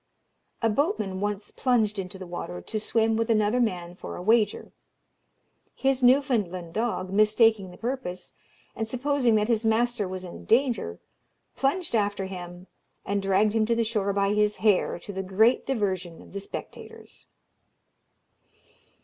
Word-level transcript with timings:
A 0.63 0.67
boatman 0.71 1.19
once 1.19 1.51
plunged 1.51 1.99
into 1.99 2.17
the 2.17 2.25
water 2.25 2.59
to 2.59 2.79
swim 2.79 3.15
with 3.17 3.29
another 3.29 3.59
man 3.59 3.93
for 3.93 4.15
a 4.15 4.21
wager. 4.23 4.71
His 5.75 6.01
Newfoundland 6.01 6.73
dog, 6.73 7.11
mistaking 7.11 7.69
the 7.69 7.77
purpose, 7.77 8.33
and 8.75 8.87
supposing 8.87 9.35
that 9.35 9.47
his 9.47 9.63
master 9.63 10.07
was 10.07 10.23
in 10.23 10.45
danger, 10.45 10.97
plunged 11.55 11.93
after 11.95 12.25
him, 12.25 12.65
and 13.05 13.21
dragged 13.21 13.53
him 13.53 13.67
to 13.67 13.75
the 13.75 13.83
shore 13.83 14.11
by 14.11 14.33
his 14.33 14.57
hair, 14.57 14.97
to 14.97 15.13
the 15.13 15.21
great 15.21 15.67
diversion 15.67 16.19
of 16.19 16.33
the 16.33 16.39
spectators. 16.39 17.27